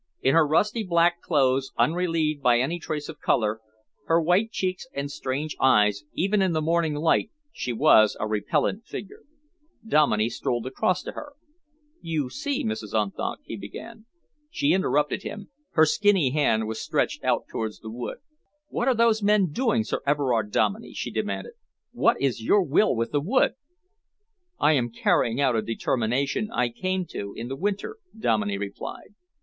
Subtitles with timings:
[0.23, 3.61] In her rusty black clothes, unrelieved by any trace of colour,
[4.07, 8.83] her white cheeks and strange eyes, even in the morning light she was a repellent
[8.87, 9.21] figure.
[9.87, 11.33] Dominey strolled across to her.
[12.01, 12.95] "You see, Mrs.
[12.99, 14.07] Unthank," he began
[14.49, 15.51] She interrupted him.
[15.73, 18.17] Her skinny hand was stretched out towards the wood.
[18.69, 21.51] "What are those men doing, Sir Everard Dominey?" she demanded.
[21.91, 23.53] "What is your will with the wood?"
[24.59, 29.13] "I am carrying out a determination I came to in the winter," Dominey replied.